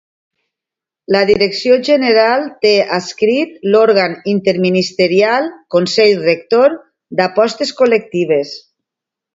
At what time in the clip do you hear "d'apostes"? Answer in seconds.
7.21-7.77